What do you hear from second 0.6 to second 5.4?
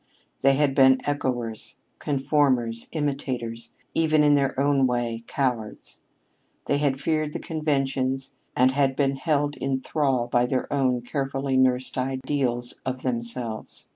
been echoers, conformers, imitators; even, in their own way,